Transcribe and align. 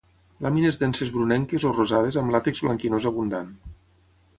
Làmines 0.45 0.79
denses 0.83 1.11
brunenques 1.17 1.67
o 1.71 1.75
rosades 1.77 2.21
amb 2.23 2.37
làtex 2.37 2.67
blanquinós 2.69 3.11
abundant. 3.13 3.55